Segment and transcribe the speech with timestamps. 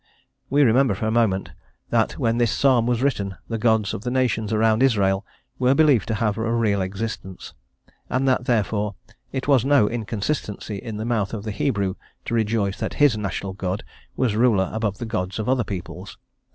[0.49, 1.51] We remember for a moment
[1.91, 5.23] that when this psalm was written the gods of the nations around Israel
[5.59, 7.53] were believed to have a real existence,
[8.09, 8.95] and that, therefore,
[9.31, 11.93] it was no inconsistency in the mouth of the Hebrew
[12.25, 13.83] to rejoice that his national god
[14.15, 16.17] was ruler above the gods of other peoples.